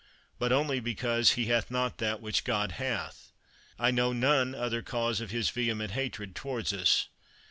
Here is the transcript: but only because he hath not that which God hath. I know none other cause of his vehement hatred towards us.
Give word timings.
but 0.39 0.51
only 0.51 0.79
because 0.79 1.33
he 1.33 1.45
hath 1.45 1.69
not 1.69 1.99
that 1.99 2.19
which 2.21 2.43
God 2.43 2.71
hath. 2.71 3.31
I 3.77 3.91
know 3.91 4.13
none 4.13 4.55
other 4.55 4.81
cause 4.81 5.21
of 5.21 5.29
his 5.29 5.51
vehement 5.51 5.91
hatred 5.91 6.35
towards 6.35 6.73
us. 6.73 7.07